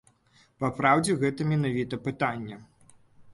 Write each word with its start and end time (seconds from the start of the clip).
Папраўдзе, 0.63 1.13
гэта 1.25 1.47
менавіта 1.51 2.01
пытанне. 2.09 2.59